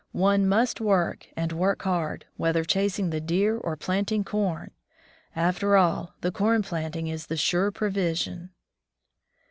One 0.17 0.47
must 0.47 0.81
work, 0.81 1.27
and 1.37 1.51
work 1.51 1.83
hard, 1.83 2.25
whether 2.35 2.63
chasing 2.63 3.11
the 3.11 3.21
deer 3.21 3.55
or 3.55 3.77
planting 3.77 4.23
com. 4.23 4.71
After 5.35 5.77
all, 5.77 6.15
the 6.21 6.31
corn 6.31 6.63
planting 6.63 7.05
is 7.05 7.27
the 7.27 7.37
surer 7.37 7.69
provision. 7.71 8.49